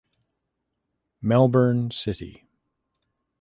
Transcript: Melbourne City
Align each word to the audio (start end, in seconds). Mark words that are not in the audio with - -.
Melbourne 1.21 1.91
City 1.91 2.49